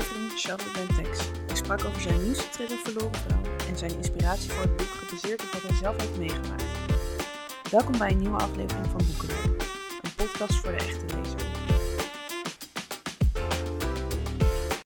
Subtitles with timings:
[0.00, 1.30] aflevering Charles Bentex.
[1.30, 5.42] Ik sprak over zijn nieuwste thriller Verloren Vrouw en zijn inspiratie voor het boek gebaseerd
[5.42, 6.64] op wat hij zelf heeft meegemaakt.
[7.70, 9.62] Welkom bij een nieuwe aflevering van Boekenweek,
[10.02, 11.40] een podcast voor de echte lezer.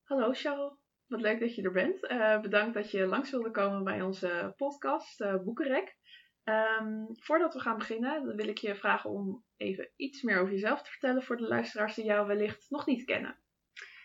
[0.05, 0.73] Hallo Charles,
[1.07, 2.07] wat leuk dat je er bent.
[2.07, 5.97] Eh, bedankt dat je langs wilde komen bij onze podcast uh, Boekenrek.
[6.45, 10.83] Um, voordat we gaan beginnen, wil ik je vragen om even iets meer over jezelf
[10.83, 13.44] te vertellen voor de luisteraars die jou wellicht nog niet kennen.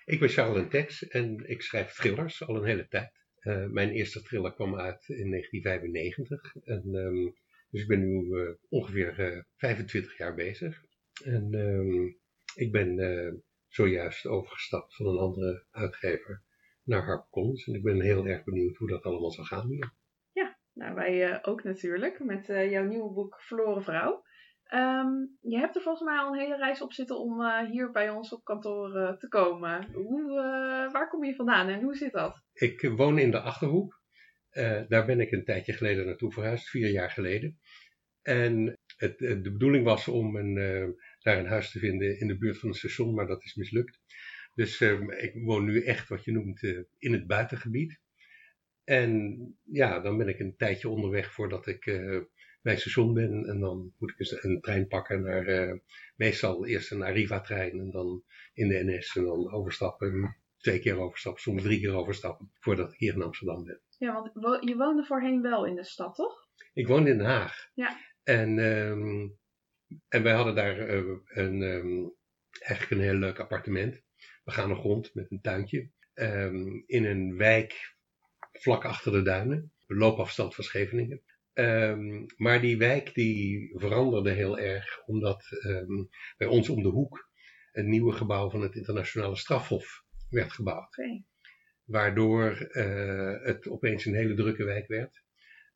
[0.09, 3.11] Ik ben Charles Tex en ik schrijf thrillers al een hele tijd.
[3.41, 6.55] Uh, mijn eerste thriller kwam uit in 1995.
[6.63, 7.35] En, um,
[7.69, 10.81] dus ik ben nu uh, ongeveer uh, 25 jaar bezig.
[11.23, 12.19] En um,
[12.55, 16.43] ik ben zojuist overgestapt van een andere uitgever
[16.83, 17.67] naar HarperCollins.
[17.67, 19.93] En ik ben heel erg benieuwd hoe dat allemaal zal gaan hier.
[20.73, 24.23] Nou, wij ook natuurlijk, met jouw nieuwe boek Verloren Vrouw.
[24.73, 27.91] Um, je hebt er volgens mij al een hele reis op zitten om uh, hier
[27.91, 29.91] bij ons op kantoor uh, te komen.
[29.93, 32.43] Hoe, uh, waar kom je vandaan en hoe zit dat?
[32.53, 34.01] Ik woon in de Achterhoek.
[34.87, 37.59] daar ben ik een tijdje geleden naartoe verhuisd, vier jaar geleden.
[38.21, 40.55] En het, de bedoeling was om een,
[41.19, 43.99] daar een huis te vinden in de buurt van het station, maar dat is mislukt.
[44.53, 46.61] Dus ehm, ik woon nu echt wat je noemt
[46.97, 47.99] in het buitengebied.
[48.83, 51.85] En ja, dan ben ik een tijdje onderweg voordat ik
[52.61, 53.45] bij het station ben.
[53.45, 55.73] En dan moet ik eens een trein pakken naar, uh,
[56.15, 60.37] meestal eerst een Arriva-trein en dan in de NS en dan overstappen.
[60.57, 63.81] Twee keer overstappen, soms drie keer overstappen, voordat ik hier in Amsterdam ben.
[63.97, 66.47] Ja, want je woonde voorheen wel in de stad, toch?
[66.73, 67.69] Ik woonde in Den Haag.
[67.73, 67.99] Ja.
[68.23, 69.37] En, um,
[70.07, 72.13] en wij hadden daar uh, een, um,
[72.59, 74.01] eigenlijk een heel leuk appartement.
[74.43, 75.89] We gaan nog rond met een tuintje.
[76.13, 77.95] Um, in een wijk
[78.51, 79.71] vlak achter de duinen.
[79.87, 81.21] Loopafstand van Scheveningen.
[81.59, 87.29] Um, maar die wijk die veranderde heel erg omdat um, bij ons om de hoek
[87.71, 90.97] een nieuwe gebouw van het internationale strafhof werd gebouwd.
[90.97, 91.25] Okay.
[91.83, 95.23] Waardoor uh, het opeens een hele drukke wijk werd.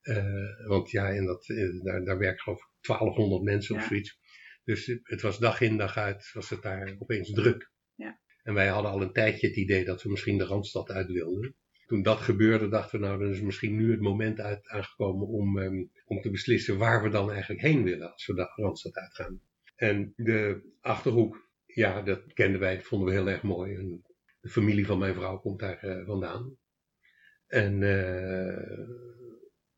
[0.01, 3.81] Uh, want ja, in dat, in, daar, daar werken geloof ik 1200 mensen ja.
[3.81, 4.19] of zoiets.
[4.63, 7.71] Dus het was dag in dag uit was het daar opeens druk.
[7.95, 8.19] Ja.
[8.43, 11.55] En wij hadden al een tijdje het idee dat we misschien de Randstad uit wilden
[11.93, 15.57] toen dat gebeurde, dachten we nou, dan is misschien nu het moment uit, aangekomen om,
[15.57, 19.41] um, om te beslissen waar we dan eigenlijk heen willen als we de Randstad uitgaan.
[19.75, 23.75] En de Achterhoek, ja, dat kenden wij, dat vonden we heel erg mooi.
[23.75, 24.01] En
[24.41, 26.57] de familie van mijn vrouw komt daar uh, vandaan.
[27.47, 28.77] En uh,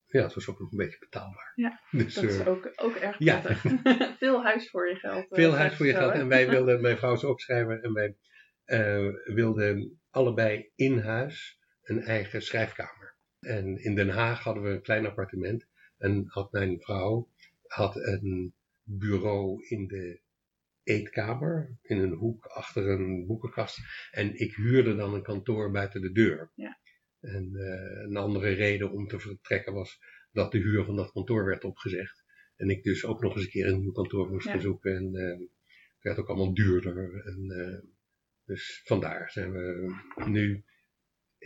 [0.05, 1.51] ja, het was ook nog een beetje betaalbaar.
[1.55, 3.63] Ja, dus, dat is uh, ook, ook erg prettig.
[3.63, 4.15] Ja.
[4.19, 5.25] Veel huis voor je geld.
[5.29, 6.13] Veel huis voor je geld.
[6.13, 8.15] En wij wilden, mijn vrouw is ook schrijver, en wij
[9.25, 13.16] wilden allebei in huis een eigen schrijfkamer.
[13.40, 15.68] En in Den Haag hadden we een klein appartement.
[15.97, 17.29] En had mijn vrouw
[17.68, 18.53] had een
[18.84, 20.19] bureau in de
[20.84, 23.79] eetkamer, in een hoek achter een boekenkast.
[24.12, 26.51] En ik huurde dan een kantoor buiten de deur.
[26.56, 26.79] Ja.
[27.19, 30.00] En uh, een andere reden om te vertrekken was
[30.31, 32.24] dat de huur van dat kantoor werd opgezegd.
[32.56, 34.62] En ik dus ook nog eens een keer een nieuw kantoor moest gaan ja.
[34.62, 34.95] zoeken.
[34.95, 35.47] En uh,
[35.94, 37.25] het werd ook allemaal duurder.
[37.25, 37.91] En, uh,
[38.45, 39.95] dus vandaar zijn we
[40.25, 40.63] nu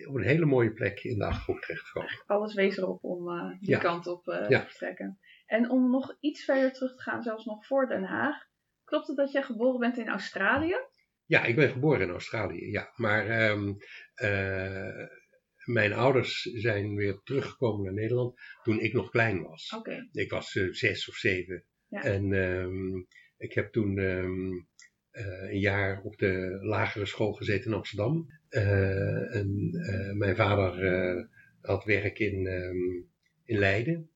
[0.07, 2.23] op een hele mooie plek in de Achterhoek terechtgekomen.
[2.25, 3.79] Alles wees erop om uh, die ja.
[3.79, 4.59] kant op uh, ja.
[4.59, 5.19] te vertrekken.
[5.45, 8.47] En om nog iets verder terug te gaan, zelfs nog voor Den Haag.
[8.83, 10.75] Klopt het dat jij geboren bent in Australië?
[11.25, 12.91] Ja, ik ben geboren in Australië, ja.
[12.95, 13.77] Maar um,
[14.23, 15.07] uh,
[15.65, 19.73] mijn ouders zijn weer teruggekomen naar Nederland toen ik nog klein was.
[19.77, 20.09] Okay.
[20.11, 21.65] Ik was zes of zeven.
[21.87, 22.03] Ja.
[22.03, 24.67] En um, ik heb toen um,
[25.11, 28.25] een jaar op de lagere school gezeten in Amsterdam.
[28.49, 31.25] Uh, en uh, mijn vader uh,
[31.61, 33.09] had werk in, um,
[33.43, 34.09] in Leiden.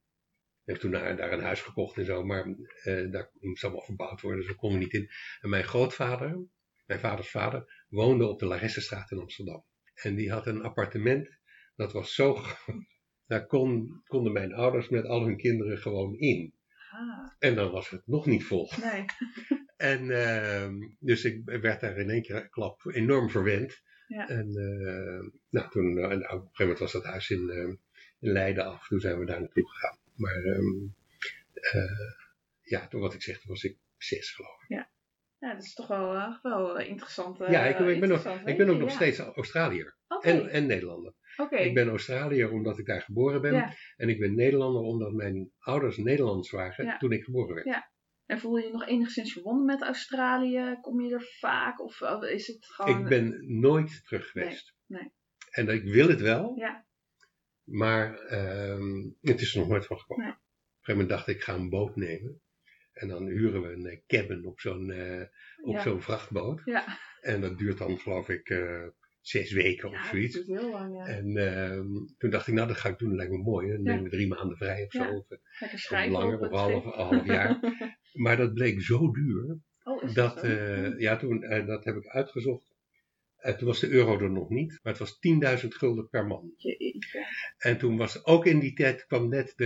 [0.64, 4.46] Heeft toen daar, daar een huis gekocht en zo, maar daar moest allemaal verbouwd worden,
[4.46, 5.10] dus we niet in.
[5.42, 6.46] En mijn grootvader,
[6.86, 9.66] mijn vaders vader, woonde op de Laressenstraat in Amsterdam.
[9.94, 11.40] En die had een appartement,
[11.76, 12.86] dat was zo groot,
[13.28, 16.54] daar kon, konden mijn ouders met al hun kinderen gewoon in.
[16.92, 17.32] Ah.
[17.40, 18.72] En dan was het nog niet vol.
[18.82, 19.06] Nee.
[19.94, 23.82] en uh, dus ik werd daar in één keer klap enorm verwend.
[24.08, 24.30] Ja.
[24.30, 27.76] En uh, nou, toen, en op een gegeven moment was dat huis in, uh,
[28.20, 28.88] in Leiden af.
[28.88, 29.98] Toen zijn we daar naartoe gegaan.
[30.16, 30.96] Maar um,
[32.62, 34.70] ja, toen wat ik zeg, toen was ik zes geloof ik.
[34.70, 34.90] Ja,
[35.40, 37.38] ja dat is toch wel, wel interessant.
[37.38, 38.96] ja, ik, ik, ben ook, ik ben ook nog ja.
[38.96, 39.98] steeds Australiër.
[40.08, 40.32] Okay.
[40.32, 41.14] En, en Nederlander.
[41.38, 41.64] Okay.
[41.64, 43.54] Ik ben Australiër omdat ik daar geboren ben.
[43.54, 43.74] Ja.
[43.96, 46.98] En ik ben Nederlander omdat mijn ouders Nederlands waren Ja.
[46.98, 47.92] toen ik geboren werd.
[48.26, 50.78] En voel je je nog enigszins verbonden met Australië?
[50.82, 51.82] Kom je er vaak?
[51.82, 53.00] Of is het gewoon...
[53.00, 54.76] Ik ben nooit terug geweest.
[54.86, 55.12] Nee, nee.
[55.50, 56.56] En ik wil het wel.
[56.58, 56.86] Ja.
[57.64, 60.26] Maar um, het is er nog nooit van gekomen.
[60.26, 60.34] Nee.
[60.34, 60.50] Op een
[60.80, 62.42] gegeven moment dacht ik, ik ga een boot nemen.
[62.94, 65.22] En dan huren we een cabin op zo'n uh,
[65.62, 65.82] op Ja.
[65.82, 66.62] zo'n vrachtboot.
[66.66, 67.00] Ja.
[67.22, 68.88] En dat duurt dan geloof ik uh,
[69.24, 70.36] zes weken of ja, zoiets.
[70.36, 71.06] dat duurt heel lang, ja.
[71.06, 71.88] En ehm,
[72.18, 73.68] toen dacht ik, nou dat ga ik doen, dat lijkt me mooi.
[73.68, 73.84] Dan Ja.
[73.84, 75.04] nemen we drie maanden vrij of zo.
[75.04, 75.16] Ja.
[75.18, 77.60] Of, eh, of langer, of half, half jaar.
[78.14, 79.58] Maar dat bleek zo duur.
[79.84, 80.46] Oh, Dat, zo?
[80.46, 82.72] eh, ja, toen, eh, dat heb ik uitgezocht.
[83.58, 85.20] Toen was de euro er nog niet, maar het was
[85.62, 86.54] 10.000 gulden per man.
[86.58, 87.26] Jeetje.
[87.58, 89.66] En toen was ook in die tijd kwam net de,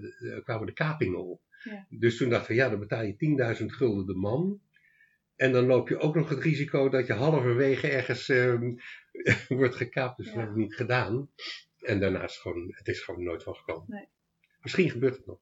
[0.00, 1.40] de- kwamen de kapingen op.
[1.88, 4.60] Dus toen dachten we, ja, dan betaal je 10.000 gulden de man.
[5.40, 8.74] En dan loop je ook nog het risico dat je halverwege ergens ehm,
[9.60, 10.16] wordt gekaapt.
[10.16, 10.40] Dus dat Ja.
[10.40, 11.30] heb ik niet gedaan.
[11.78, 13.84] En daarnaast gewoon, het is gewoon nooit van gekomen.
[13.88, 14.08] Nee.
[14.60, 15.38] Misschien gebeurt het nog.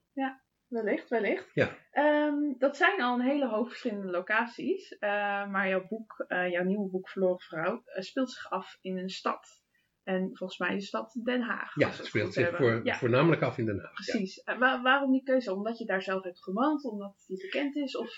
[0.67, 1.49] Wellicht, wellicht.
[1.53, 1.77] Ja.
[1.91, 4.97] Ehm, dat zijn al een hele hoop verschillende locaties.
[4.97, 5.09] eh,
[5.49, 9.09] maar jouw boek, eh, jouw nieuwe boek Verloren Vrouw, eh, speelt zich af in een
[9.09, 9.61] stad.
[10.03, 11.75] En volgens mij de stad Den Haag.
[11.75, 14.05] Ja, het speelt zich voor, Ja, voornamelijk af in Den Haag.
[14.05, 14.13] Ja.
[14.13, 14.43] precies.
[14.59, 15.53] Waarom die keuze?
[15.53, 16.83] Omdat je daar zelf hebt gewoond?
[16.83, 17.97] Omdat die bekend is?
[17.97, 18.09] Of...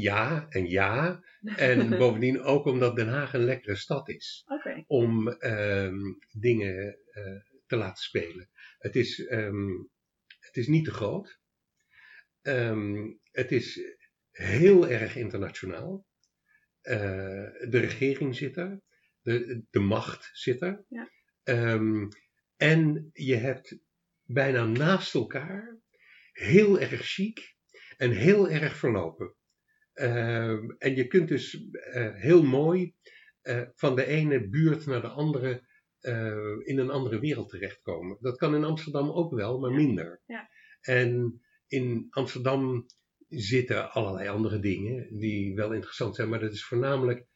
[0.00, 1.24] ja en ja.
[1.56, 4.44] En bovendien ook omdat Den Haag een lekkere stad is.
[4.86, 5.98] Om ehm,
[6.30, 8.50] dingen eh, te laten spelen.
[8.78, 9.70] Het is, ehm,
[10.40, 11.40] het is niet te groot.
[12.42, 13.96] Ehm, het is
[14.30, 16.06] heel erg internationaal.
[16.80, 16.98] Eh,
[17.68, 18.80] de regering zit er.
[19.20, 20.84] De, de macht zit er.
[20.88, 21.10] Ja.
[22.56, 23.78] En je hebt
[24.24, 25.78] bijna naast elkaar
[26.32, 27.56] heel erg chic
[27.96, 29.34] en heel erg verlopen.
[29.98, 32.94] Ehm, en je kunt dus eh, heel mooi
[33.42, 35.66] eh, van de ene buurt naar de andere
[36.00, 38.16] eh, in een andere wereld terechtkomen.
[38.20, 40.22] Dat kan in Amsterdam ook wel, maar minder.
[40.26, 40.50] Ja.
[40.80, 42.86] En in Amsterdam
[43.28, 47.26] zitten allerlei andere dingen die wel interessant zijn, maar dat is voornamelijk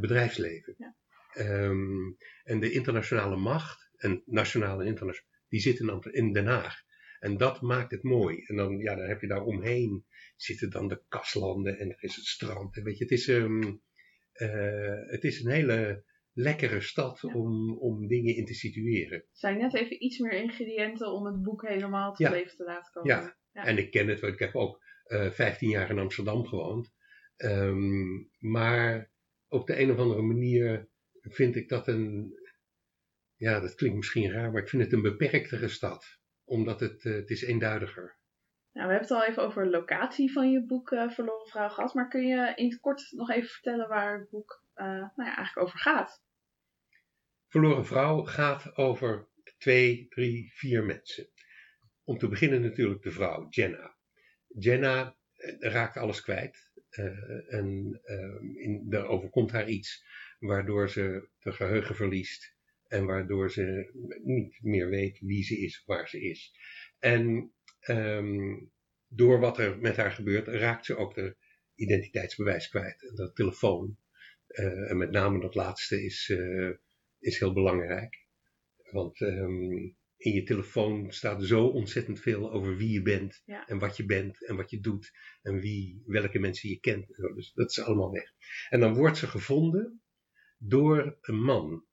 [0.00, 0.74] bedrijfsleven.
[0.78, 0.96] Ja.
[1.32, 2.12] Ehm,
[2.44, 6.82] en de internationale macht, en nationale en internationale, die zit in, in Den Haag.
[7.22, 8.44] En dat maakt het mooi.
[8.46, 10.04] En dan, ja, dan heb je daar omheen
[10.36, 12.76] zitten dan de kaslanden en er is het strand.
[12.76, 17.34] En weet je, het is, eh, het is een hele lekkere stad Ja.
[17.34, 19.18] om, om dingen in te situeren.
[19.18, 22.30] er zijn net even iets meer ingrediënten om het boek helemaal tot Ja.
[22.30, 23.14] leven te laten komen.
[23.14, 23.36] Ja.
[23.52, 23.64] Ja.
[23.64, 26.92] En ik ken het, want ik heb ook eh 15 jaar in Amsterdam gewoond.
[27.36, 29.10] Ehm, maar
[29.48, 30.88] op de een of andere manier
[31.20, 32.34] vind ik dat een,
[33.36, 36.20] ja, dat klinkt misschien raar, maar ik vind het een beperktere stad.
[36.52, 38.16] Omdat het, eh, het is eenduidiger.
[38.72, 41.68] Nou, we hebben het al even over de locatie van je boek eh, Verloren Vrouw
[41.68, 41.94] gehad.
[41.94, 45.36] Maar kun je in het kort nog even vertellen waar het boek eh, nou ja,
[45.36, 46.22] eigenlijk over gaat?
[47.48, 49.28] Verloren vrouw gaat over
[49.58, 51.28] twee, drie, vier mensen.
[52.04, 53.96] Om te beginnen natuurlijk de vrouw, Jenna.
[54.46, 55.16] Jenna
[55.58, 56.70] raakt alles kwijt.
[56.88, 58.00] eh, en
[58.54, 60.04] in, er overkomt haar iets
[60.38, 62.51] waardoor ze de geheugen verliest.
[62.92, 63.90] En waardoor ze
[64.22, 66.52] niet meer weet wie ze is waar ze is.
[66.98, 68.58] En ehm,
[69.08, 71.36] door wat er met haar gebeurt, raakt ze ook de
[71.74, 73.02] identiteitsbewijs kwijt.
[73.08, 73.96] En dat telefoon.
[74.46, 76.70] eh, en met name dat laatste is, eh,
[77.18, 78.26] is heel belangrijk.
[78.90, 79.72] Want ehm,
[80.16, 83.66] in je telefoon staat zo ontzettend veel over wie je bent Ja.
[83.66, 85.12] en wat je bent en wat je doet
[85.42, 87.06] en wie, welke mensen je kent.
[87.34, 88.32] Dus dat is allemaal weg.
[88.68, 90.02] En dan wordt ze gevonden
[90.58, 91.86] door een man,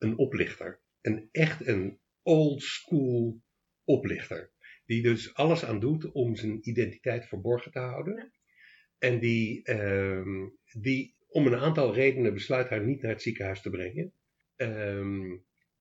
[0.00, 0.80] een oplichter.
[1.00, 3.42] Een echt een old school
[3.84, 4.50] oplichter.
[4.86, 8.32] Die dus alles aan doet om zijn identiteit verborgen te houden.
[8.98, 13.70] En die, ehm, die om een aantal redenen besluit haar niet naar het ziekenhuis te
[13.70, 14.12] brengen.
[14.56, 15.36] Ehm,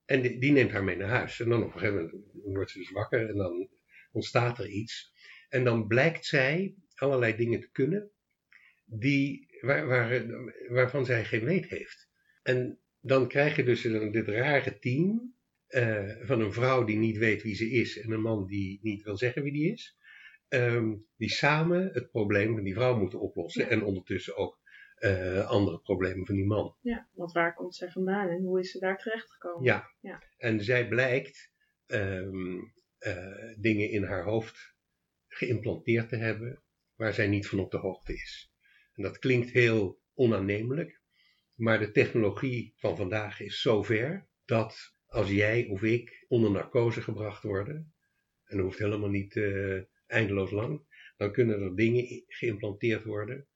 [0.05, 1.39] en die, neemt haar mee naar huis.
[1.39, 3.69] En dan op een gegeven moment wordt ze dus wakker en dan
[4.11, 5.13] ontstaat er iets.
[5.49, 8.11] En dan blijkt zij allerlei dingen te kunnen
[8.85, 10.25] die, waar, waar,
[10.67, 12.09] waarvan zij geen weet heeft.
[12.41, 15.37] En dan krijg je dus een- dit rare team
[15.67, 19.03] eh, van een vrouw die niet weet wie ze is en een man die niet
[19.03, 19.97] wil zeggen wie die is.
[20.47, 23.61] ehm, die samen het probleem van die vrouw moeten oplossen.
[23.63, 23.69] Ja.
[23.69, 24.59] En ondertussen ook
[24.95, 26.75] eh, andere problemen van die man.
[26.81, 29.63] Ja, want waar komt zij vandaan en hoe is ze daar terechtgekomen?
[29.63, 29.89] Ja.
[30.01, 30.23] Ja.
[30.37, 31.51] En zij blijkt
[31.85, 32.57] ehm,
[32.97, 34.75] eh, dingen in haar hoofd
[35.27, 36.63] geïmplanteerd te hebben
[36.95, 38.51] waar zij niet van op de hoogte is.
[38.93, 40.98] En dat klinkt heel onaannemelijk,
[41.59, 47.01] maar de technologie van vandaag is zo ver dat als jij of ik onder narcose
[47.01, 47.93] gebracht worden,
[48.45, 50.83] en dat hoeft helemaal niet eh, eindeloos lang,
[51.17, 53.47] dan kunnen er dingen geïmplanteerd worden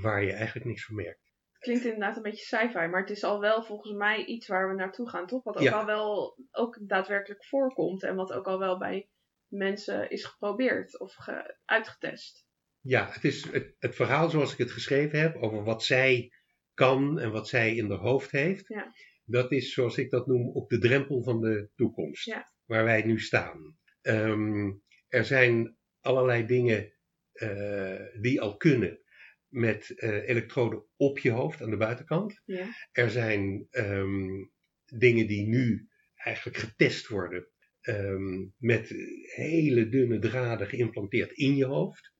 [0.00, 1.26] waar je eigenlijk niks van merkt.
[1.52, 4.68] Het klinkt inderdaad een beetje sci-fi, maar het is al wel volgens mij iets waar
[4.68, 5.42] we naartoe gaan, toch?
[5.44, 5.78] Wat ook Ja.
[5.78, 9.08] al wel ook daadwerkelijk voorkomt en wat ook al wel bij
[9.46, 12.46] mensen is geprobeerd of ge- uitgetest.
[12.80, 16.32] Ja, het is het, het verhaal zoals ik het geschreven heb over wat zij
[16.78, 18.68] kan en wat zij in haar hoofd heeft.
[18.68, 18.94] Ja.
[19.24, 22.24] Dat is zoals ik dat noem op de drempel van de toekomst.
[22.24, 22.52] Ja.
[22.64, 23.78] Waar wij nu staan.
[24.00, 24.72] Ehm,
[25.08, 26.92] er zijn allerlei dingen
[27.32, 29.00] eh, die al kunnen.
[29.48, 32.42] met uh, elektroden op je hoofd aan de buitenkant.
[32.44, 32.66] Ja.
[32.92, 34.44] Er zijn ehm,
[34.84, 37.48] dingen die nu eigenlijk getest worden
[37.80, 38.88] ehm, met
[39.34, 42.12] hele dunne draden geïmplanteerd in je hoofd.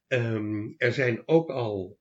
[0.77, 1.99] Er zijn ook al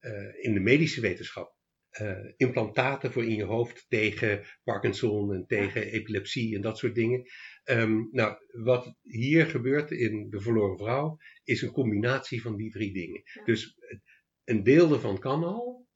[0.00, 1.58] uh, in de medische wetenschap
[2.00, 7.22] uh, implantaten voor in je hoofd tegen Parkinson en tegen epilepsie en dat soort dingen.
[7.64, 12.92] Um, nou, wat hier gebeurt in De Verloren Vrouw is een combinatie van die drie
[12.92, 13.22] dingen.
[13.24, 13.44] Ja.
[13.44, 13.78] Dus
[14.44, 15.86] een deel ervan kan al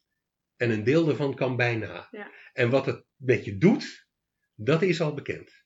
[0.56, 2.08] en een deel ervan kan bijna.
[2.11, 2.30] Ja.
[2.52, 4.08] En wat het met je doet,
[4.54, 5.64] dat is al bekend.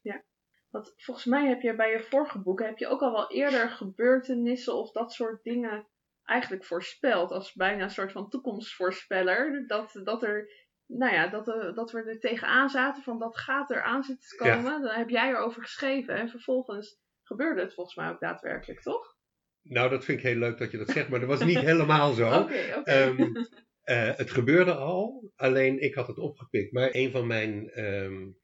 [0.70, 3.68] Want volgens mij heb je bij je vorige boeken heb je ook al wel eerder
[3.68, 5.88] gebeurtenissen of dat soort dingen
[6.28, 7.30] eigenlijk voorspeld.
[7.30, 9.64] Als bijna een soort van toekomstvoorspeller.
[9.66, 10.50] Dat, dat er,
[10.86, 14.28] nou ja, dat, er, dat we er tegenaan zaten van dat gaat er aan zitten
[14.28, 14.82] te komen.
[14.82, 16.14] Dan heb jij erover geschreven.
[16.14, 19.16] En vervolgens gebeurde het volgens mij ook daadwerkelijk, toch?
[19.62, 22.12] Nou, dat vind ik heel leuk dat je dat zegt, maar dat was niet helemaal
[22.12, 22.40] zo.
[22.40, 22.54] Oké.
[22.54, 26.72] Ehm, uh, het gebeurde al, alleen ik had het opgepikt.
[26.72, 28.38] Maar een van mijn um,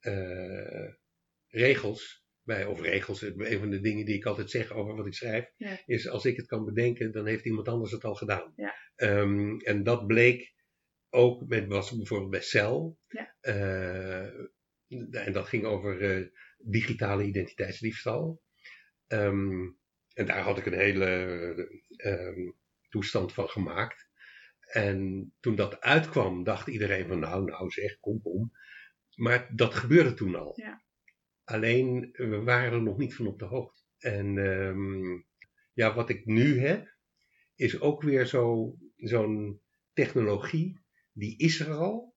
[0.00, 0.88] uh,
[1.48, 5.14] regels, bij, of regels, een van de dingen die ik altijd zeg over wat ik
[5.14, 5.78] schrijf, Ja.
[5.86, 8.52] is als ik het kan bedenken, dan heeft iemand anders het al gedaan.
[8.56, 8.74] Ja.
[8.96, 10.54] Um, en dat bleek
[11.10, 12.98] ook met, was bijvoorbeeld bij Cel.
[13.06, 13.34] Ja.
[13.42, 14.24] Uh,
[15.24, 18.42] en dat ging over digitale identiteitsdiefstal.
[19.08, 19.78] Um,
[20.12, 21.70] en daar had ik een hele
[22.88, 24.08] toestand van gemaakt.
[24.66, 28.52] En toen dat uitkwam, dacht iedereen van nou, nou zeg, kom, kom.
[29.14, 30.52] Maar dat gebeurde toen al.
[30.56, 30.84] Ja.
[31.46, 33.82] Alleen, we waren er nog niet van op de hoogte.
[33.98, 35.26] En um,
[35.72, 36.96] ja, wat ik nu heb,
[37.54, 39.60] is ook weer zo, zo'n
[39.92, 40.80] technologie,
[41.12, 42.14] die is er al.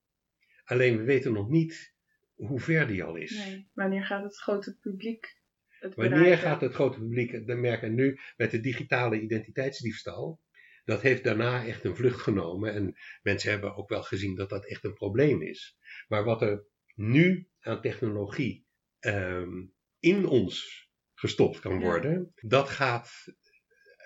[0.63, 1.93] Alleen we weten nog niet
[2.33, 3.45] hoe ver die al is.
[3.45, 3.69] Nee.
[3.73, 5.37] Wanneer gaat het grote publiek
[5.79, 7.93] het Wanneer gaat het grote publiek het merken?
[7.93, 10.41] Nu met de digitale identiteitsdiefstal
[10.89, 12.73] dat heeft daarna echt een vlucht genomen.
[12.73, 15.77] En mensen hebben ook wel gezien dat dat echt een probleem is.
[16.07, 16.63] Maar wat er
[16.95, 18.67] nu aan technologie
[18.99, 23.11] um, in ons gestopt kan worden, dat gaat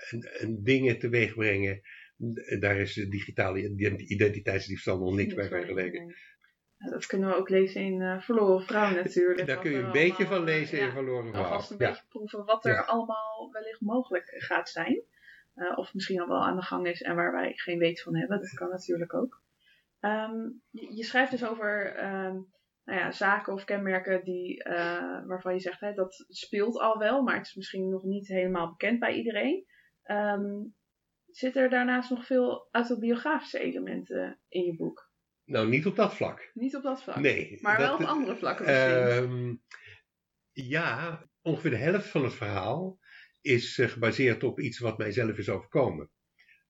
[0.10, 1.82] een, dingen teweeg brengen.
[2.60, 3.60] Daar is de digitale
[3.98, 6.16] identiteitsdiefstal nog niks bij vergeleken.
[6.78, 9.48] Dat kunnen we ook lezen in uh, Verloren Vrouw natuurlijk.
[9.48, 11.44] Daar kun je een beetje van lezen ja, in Verloren Vrouw.
[11.44, 15.04] Alvast een beetje proeven wat er allemaal wellicht mogelijk gaat zijn.
[15.56, 18.16] Uh, of misschien al wel aan de gang is en waar wij geen weet van
[18.16, 18.40] hebben.
[18.40, 19.42] Dat kan natuurlijk ook.
[20.00, 25.54] Um, je, je, schrijft dus over um, nou ja, zaken of kenmerken die, uh, waarvan
[25.54, 29.00] je zegt hè, dat speelt al wel, maar het is misschien nog niet helemaal bekend
[29.00, 29.66] bij iedereen.
[30.06, 30.76] Um,
[31.26, 35.12] zitten er daarnaast nog veel autobiografische elementen in je boek?
[35.46, 36.52] Nou, niet op dat vlak.
[36.54, 37.16] Niet op dat vlak.
[37.16, 37.58] Nee.
[37.62, 39.24] Maar dat, wel op andere vlakken misschien.
[39.24, 39.64] Um,
[40.52, 43.00] ja, ongeveer de helft van het verhaal
[43.42, 46.10] is uh, gebaseerd op iets wat mijzelf is overkomen.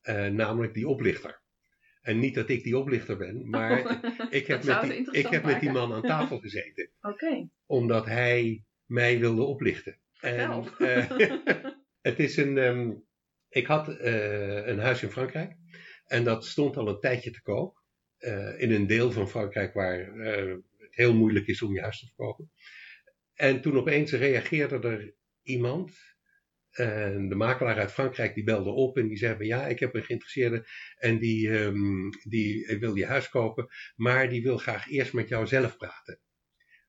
[0.03, 1.42] Uh, namelijk die oplichter.
[2.03, 5.43] En niet dat ik die oplichter ben, maar Oh, ik, heb met die, ik heb
[5.43, 6.89] met die man aan tafel gezeten.
[7.01, 7.13] Oké.
[7.13, 7.49] Okay.
[7.65, 9.99] Omdat hij mij wilde oplichten.
[10.19, 11.11] En, uh,
[12.01, 12.57] het is een.
[12.57, 13.05] Um,
[13.49, 15.55] ik had uh, een huis in Frankrijk.
[16.05, 17.81] En dat stond al een tijdje te koop.
[18.19, 22.05] Uh, in een deel van Frankrijk waar het heel moeilijk is om je huis te
[22.05, 22.51] verkopen.
[23.33, 26.12] En toen opeens reageerde er iemand
[26.73, 29.95] en de makelaar uit Frankrijk die belde op en die zei van ja, ik heb
[29.95, 35.13] een geïnteresseerde en die, um, die wil je huis kopen, maar die wil graag eerst
[35.13, 36.19] met jou zelf praten.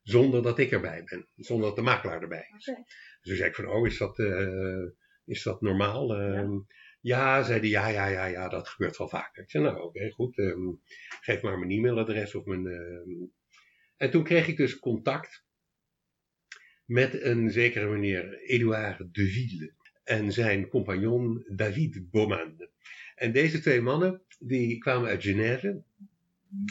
[0.02, 2.68] Zonder dat ik erbij ben, zonder dat de makelaar erbij is.
[2.68, 2.82] Okay.
[2.84, 4.90] Dus toen zei ik van oh, is dat, uh,
[5.24, 6.20] is dat normaal?
[6.20, 6.64] Ja.
[7.00, 9.42] ja, zei hij, ja, ja, ja, ja, dat gebeurt wel vaker.
[9.42, 10.80] Ik zei nou oké, okay, goed, um,
[11.20, 12.64] geef maar mijn e-mailadres of mijn...
[12.66, 13.28] Uh...
[13.96, 15.44] En toen kreeg ik dus contact
[16.84, 19.72] met een zekere meneer Edouard Deville
[20.04, 22.68] en zijn compagnon David Beauman.
[23.14, 25.82] En deze twee mannen, die kwamen uit Genève,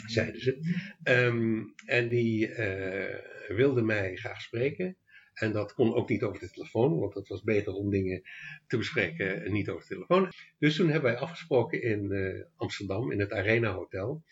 [0.06, 0.58] zeiden ze,
[1.04, 3.14] um, en die uh,
[3.48, 4.96] wilden mij graag spreken.
[5.34, 8.22] En dat kon ook niet over de telefoon, want het was beter om dingen
[8.66, 10.32] te bespreken niet over de telefoon.
[10.58, 14.24] Dus toen hebben wij afgesproken in uh, Amsterdam, in het Arena Hotel,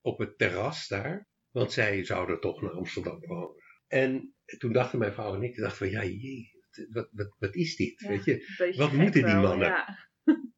[0.00, 3.62] op het terras daar, want zij zouden toch naar Amsterdam komen.
[3.88, 6.50] En toen dachten mijn vrouw en ik, dachten van ja, jee,
[6.90, 8.00] wat, wat, wat is dit?
[8.00, 8.72] Ja, weet je?
[8.76, 9.68] Wat moeten die wel, mannen?
[9.68, 9.98] Ja.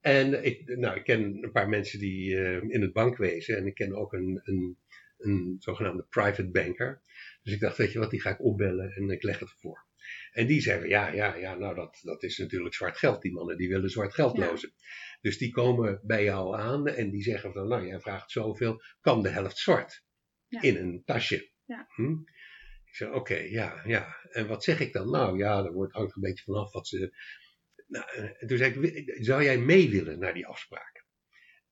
[0.00, 3.74] En ik, nou, ik ken een paar mensen die uh, in het bankwezen en ik
[3.74, 4.78] ken ook een, een,
[5.16, 7.02] een zogenaamde private banker.
[7.42, 9.86] Dus ik dacht, weet je wat, die ga ik opbellen en ik leg het voor.
[10.32, 13.22] En die zeiden, ja, ja, ja, nou dat, dat is natuurlijk zwart geld.
[13.22, 14.46] Die mannen die willen zwart geld Ja.
[14.46, 14.72] lozen.
[15.20, 19.22] Dus die komen bij jou aan en die zeggen van, nou jij vraagt zoveel, kan
[19.22, 20.04] de helft zwart.
[20.48, 20.62] Ja.
[20.62, 21.50] In een tasje.
[21.64, 21.86] Ja.
[21.94, 22.16] Hm?
[22.94, 24.16] Ik zeg, oké, ja, ja.
[24.30, 25.10] En wat zeg ik dan?
[25.10, 27.16] Nou ja, dat wordt, hangt een beetje vanaf wat ze...
[27.86, 28.04] Nou,
[28.38, 31.04] en toen zei ik, zou jij mee willen naar die afspraak?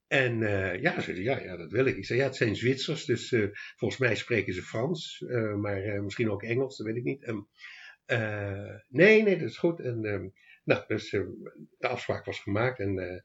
[0.06, 1.96] En uh, ja, ze zei, ja, ja, dat wil ik.
[1.96, 6.02] Ik zei, ja, het zijn Zwitsers, dus uh, volgens mij spreken ze Frans, uh, maar
[6.02, 7.28] misschien ook Engels, dat weet ik niet.
[7.28, 7.48] Um,
[8.88, 9.80] nee, nee, dat is goed.
[9.80, 10.32] En, um,
[10.64, 13.24] nou, dus de afspraak was gemaakt en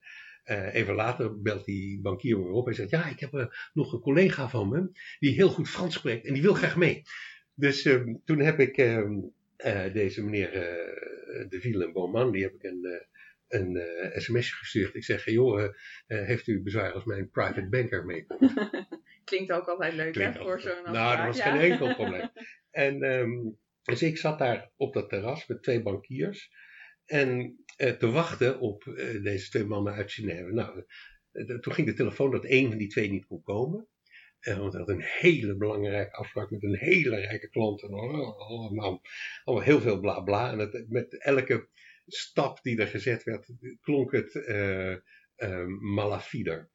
[0.71, 4.49] even later belt die bankier me op en zegt, ja, ik heb nog een collega
[4.49, 7.03] van me die heel goed Frans spreekt en die wil graag mee.
[7.59, 8.75] Dus um, toen heb ik
[9.93, 10.51] deze meneer
[11.49, 13.05] De Ville en Beaumont, die heb ik een
[13.47, 14.95] een uh, sms'je gestuurd.
[14.95, 15.71] Ik zeg, joh, uh,
[16.07, 18.53] heeft u bezwaar als mijn private banker meekomt?
[19.23, 21.51] Klinkt ook altijd leuk, Klinkt hè, voor zo'n Nou, dat was ja.
[21.51, 22.29] geen enkel probleem.
[22.71, 26.51] en um, dus ik zat daar op dat terras met twee bankiers.
[27.05, 28.83] En uh, te wachten op
[29.23, 30.53] deze twee mannen uit Genève.
[30.53, 30.83] Nou,
[31.59, 33.87] toen ging de telefoon dat één van die twee niet kon komen.
[34.55, 37.83] Want hij had een hele belangrijke afspraak met een hele rijke klant.
[37.83, 39.01] En allemaal,
[39.43, 40.51] allemaal heel veel bla bla.
[40.51, 41.69] En het, met elke
[42.05, 46.69] stap die er gezet werd, klonk het uh, uh, malafider.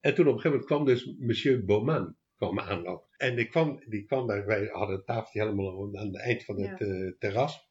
[0.00, 3.08] En toen op een gegeven moment kwam dus monsieur Beauman kwam aanlopen.
[3.16, 6.60] En die kwam, die kwam daar, wij hadden een tafeltje helemaal aan het eind van
[6.60, 6.86] het ja.
[6.86, 7.68] uh, terras.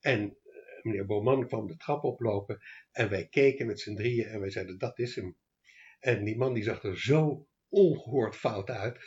[0.00, 0.36] En
[0.82, 2.58] meneer Beauman kwam de trap oplopen
[2.90, 5.36] en wij keken met z'n drieën en wij zeiden dat is hem.
[6.00, 8.98] En die man die zag er zo ongehoord fout uit.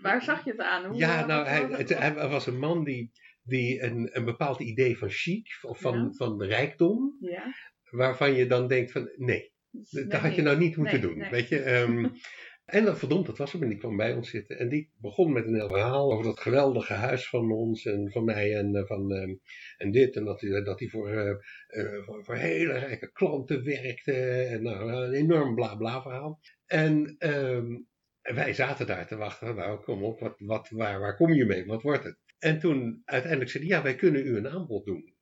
[0.00, 0.84] Waar zag je het aan?
[0.84, 3.12] Hoe ja, nou, hij, het, hij was een man die
[3.42, 6.12] die een, een bepaald idee van chic of van, ja.
[6.12, 7.54] van rijkdom, ja.
[7.90, 9.52] waarvan je dan denkt van nee,
[9.90, 11.18] nee dat had je nou niet moeten nee, doen.
[11.18, 11.30] Nee.
[11.30, 11.76] Weet je?
[11.80, 12.12] Um,
[12.64, 15.32] en dan verdomd, dat was hem en die kwam bij ons zitten en die begon
[15.32, 18.86] met een heel verhaal over dat geweldige huis van ons en van mij en uh,
[18.86, 19.40] van um,
[19.76, 21.34] en dit en dat hij, dat hij voor, uh,
[21.68, 24.12] uh, voor, voor, hele rijke klanten werkte
[24.42, 26.40] en nou, een enorm bla bla verhaal.
[26.66, 27.86] En um,
[28.22, 31.66] wij zaten daar te wachten, nou kom op, wat, wat, waar, waar kom je mee,
[31.66, 32.18] wat wordt het?
[32.38, 35.14] En toen uiteindelijk zei hij, ja, wij kunnen u een aanbod doen.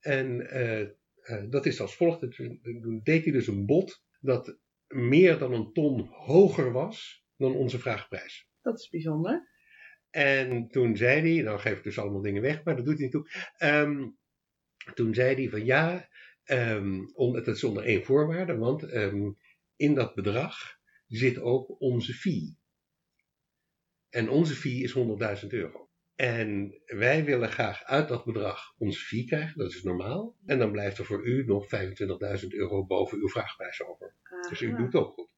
[0.00, 2.20] En uh, uh, dat is als volgt.
[2.36, 7.78] Toen deed hij dus een bod dat meer dan een ton hoger was dan onze
[7.78, 8.48] vraagprijs.
[8.62, 9.48] Dat is bijzonder.
[10.10, 13.02] En toen zei hij, nou geef ik dus allemaal dingen weg, maar dat doet hij
[13.02, 13.28] niet toe.
[13.68, 14.18] Um,
[14.94, 16.08] toen zei hij van ja,
[16.44, 19.38] um, on, het is onder één voorwaarde, want um,
[19.76, 22.58] in dat bedrag zit ook onze fee.
[24.10, 24.94] En onze fee is
[25.42, 25.84] 100.000 euro.
[26.14, 30.36] En wij willen graag uit dat bedrag ons fee krijgen, dat is normaal.
[30.46, 31.64] En dan blijft er voor u nog
[32.42, 34.16] 25.000 euro boven uw vraagprijs over.
[34.22, 34.48] Aha.
[34.48, 35.32] Dus u doet ook goed.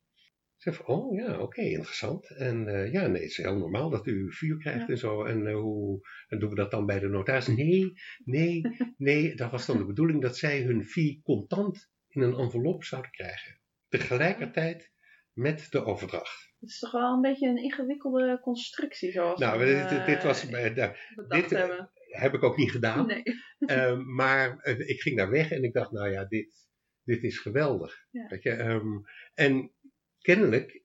[0.57, 2.31] Ik zeg van, oh ja, oké, okay, interessant.
[2.31, 4.93] En uh, ja, nee, het is heel normaal dat u vuur krijgt ja.
[4.93, 5.25] en zo.
[5.25, 7.47] En uh, hoe en doen we dat dan bij de notaris?
[7.47, 7.93] Nee,
[8.25, 8.61] nee,
[8.97, 13.11] nee, dat was dan de bedoeling dat zij hun fee contant in een envelop zouden
[13.11, 13.61] krijgen.
[13.89, 14.91] Tegelijkertijd
[15.37, 16.53] met de overdracht.
[16.61, 20.23] Het is toch wel een beetje een ingewikkelde constructie zoals Nou, we, dit, dit, dit,
[20.23, 20.51] was...
[20.51, 20.75] Uh,
[21.29, 21.91] dit hebben.
[22.07, 23.07] heb ik ook niet gedaan.
[23.07, 23.23] Nee.
[23.59, 26.69] uh, maar uh, ik ging daar weg en ik dacht, nou ja, dit,
[27.03, 28.07] dit is geweldig.
[28.11, 28.27] Ja.
[28.29, 29.03] Weet je, um,
[29.35, 29.73] en
[30.19, 30.83] kennelijk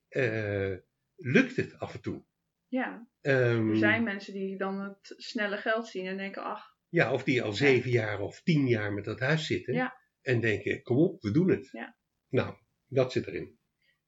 [1.16, 2.24] lukt het af en toe.
[2.66, 6.76] Ja, um, er zijn mensen die dan het snelle geld zien en denken, ach...
[6.88, 9.74] Ja, of die al zeven jaar of tien jaar met dat huis zitten.
[9.74, 10.00] Ja.
[10.22, 11.68] En denken, kom op, we doen het.
[11.70, 11.96] Ja.
[12.28, 13.60] Nou, dat zit erin.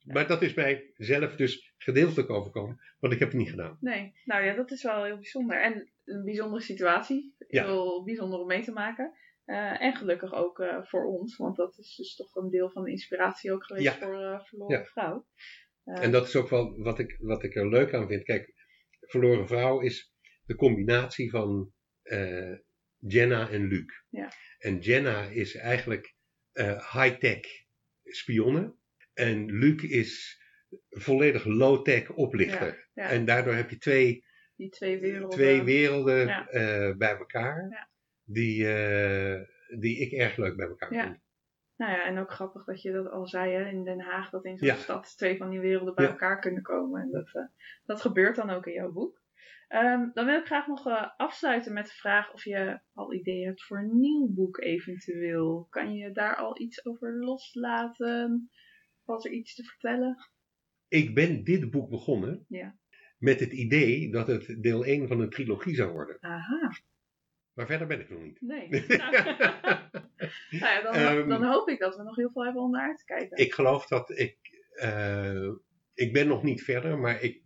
[0.04, 3.76] Maar dat is mij zelf dus gedeeltelijk overkomen, want ik heb het niet gedaan.
[3.80, 5.62] Nee, nou ja, dat is wel heel bijzonder.
[5.62, 7.34] En een bijzondere situatie.
[7.48, 7.64] Ja.
[7.64, 9.12] Heel bijzonder om mee te maken.
[9.46, 12.84] Uh, en gelukkig ook uh, voor ons, want dat is dus toch een deel van
[12.84, 13.98] de inspiratie ook geweest ja.
[13.98, 14.84] voor uh, Verloren ja.
[14.84, 15.26] Vrouw.
[15.84, 18.22] en dat is ook wel wat ik, wat ik er leuk aan vind.
[18.22, 18.54] Kijk,
[19.00, 20.12] Verloren Vrouw is
[20.44, 21.72] de combinatie van
[22.98, 24.04] Jenna en Luc.
[24.08, 24.32] Ja.
[24.58, 26.14] En Jenna is eigenlijk
[26.92, 27.40] high-tech
[28.02, 28.78] spionnen.
[29.14, 30.42] En Luc is
[30.88, 32.88] volledig low-tech oplichter.
[32.94, 33.10] Ja, ja.
[33.10, 34.24] En daardoor heb je twee,
[34.56, 36.52] die twee werelden, twee werelden ja.
[36.52, 37.88] uh, bij elkaar.
[38.26, 39.40] Die, uh,
[39.78, 41.22] die ik erg leuk bij elkaar vind.
[41.76, 44.44] Nou ja, en ook grappig dat je dat al zei hè, in Den Haag, dat
[44.44, 47.02] in zo'n stad twee van die werelden bij elkaar kunnen komen.
[47.02, 47.42] En dat, uh,
[47.84, 49.22] dat gebeurt dan ook in jouw boek.
[49.68, 53.46] Um, dan wil ik graag nog uh, afsluiten met de vraag of je al ideeën
[53.46, 55.66] hebt voor een nieuw boek eventueel.
[55.70, 58.50] Kan je daar al iets over loslaten?
[59.04, 60.28] Was er iets te vertellen?
[60.88, 62.76] Ik ben dit boek begonnen ja.
[63.18, 66.16] met het idee dat het deel 1 van een trilogie zou worden.
[66.20, 66.70] Aha.
[67.52, 68.40] Maar verder ben ik nog niet.
[68.40, 68.68] Nee.
[70.50, 72.88] Nou, ja, dan, um, dan, hoop ik dat we nog heel veel hebben om naar
[72.88, 73.36] uit te kijken.
[73.36, 74.38] Ik geloof dat ik.
[74.74, 75.52] Uh,
[75.94, 77.42] ik ben nog niet verder, maar ik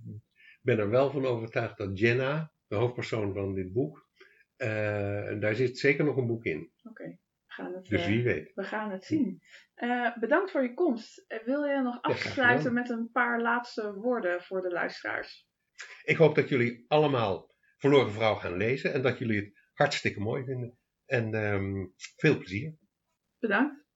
[0.62, 4.09] ben er wel van overtuigd dat Jenna, de hoofdpersoon van dit boek,
[4.57, 6.73] uh, daar zit zeker nog een boek in.
[6.83, 6.88] Oké.
[6.88, 7.18] Okay
[7.59, 8.53] gaan het, dus wie weet.
[8.55, 9.42] We gaan het zien.
[9.81, 11.25] Uh, bedankt voor je komst.
[11.45, 15.47] Wil je nog afsluiten met een paar laatste woorden voor de luisteraars?
[16.03, 20.45] Ik hoop dat jullie allemaal Verloren Vrouw gaan lezen en dat jullie het hartstikke mooi
[20.45, 20.79] vinden.
[21.05, 22.77] En um, veel plezier.
[23.38, 23.87] Bedankt.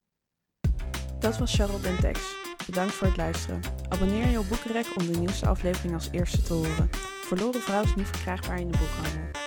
[1.19, 2.41] Dat was Charlotte Dentex.
[2.65, 3.59] Bedankt voor het luisteren.
[3.89, 6.89] Abonneer je op Boekenrek om de nieuwste aflevering als eerste te horen.
[7.23, 9.42] Verloren Vrouw is nu verkrijgbaar in de boekhandel.